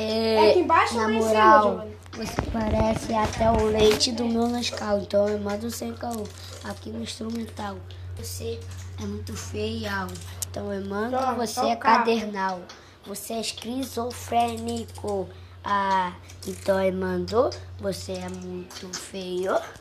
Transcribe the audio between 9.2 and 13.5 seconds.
feial, então eu mando você é cadernal. Você é